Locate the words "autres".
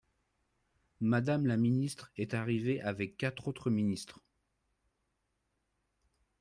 3.47-3.69